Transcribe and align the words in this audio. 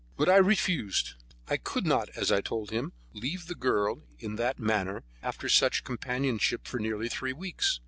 But 0.17 0.29
I 0.29 0.37
refused. 0.37 1.13
I 1.47 1.57
could 1.57 1.85
not, 1.85 2.09
as 2.15 2.31
I 2.31 2.41
told 2.41 2.71
him, 2.71 2.93
leave 3.13 3.45
the 3.45 3.53
girl 3.53 4.01
in 4.17 4.35
that 4.37 4.57
manner 4.57 5.03
after 5.21 5.47
such 5.47 5.83
companionship 5.83 6.65
for 6.65 6.79
nearly 6.79 7.07
three 7.07 7.33
weeks. 7.33 7.79